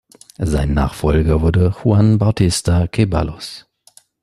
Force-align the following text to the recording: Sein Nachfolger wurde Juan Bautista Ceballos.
Sein 0.39 0.73
Nachfolger 0.73 1.41
wurde 1.41 1.75
Juan 1.83 2.17
Bautista 2.17 2.87
Ceballos. 2.91 3.67